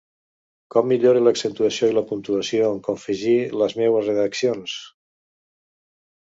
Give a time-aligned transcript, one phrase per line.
[0.75, 4.77] Com millore l’accentuació i la puntuació en confegir les meues redaccions?